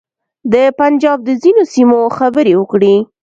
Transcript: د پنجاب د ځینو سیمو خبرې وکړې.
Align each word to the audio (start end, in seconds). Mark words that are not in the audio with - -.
د 0.53 0.55
پنجاب 0.79 1.17
د 1.27 1.29
ځینو 1.41 1.63
سیمو 1.73 1.99
خبرې 2.17 2.53
وکړې. 2.57 2.95